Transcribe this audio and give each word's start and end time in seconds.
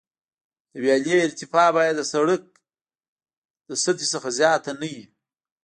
د 0.71 0.73
ویالې 0.83 1.15
ارتفاع 1.27 1.67
باید 1.77 1.95
د 1.97 2.01
سرک 2.13 2.43
د 3.69 3.71
سطحې 3.83 4.07
څخه 4.13 4.29
زیاته 4.39 4.71
نه 4.81 4.87
وي 4.93 5.03